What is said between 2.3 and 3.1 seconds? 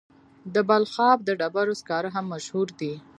مشهور دي.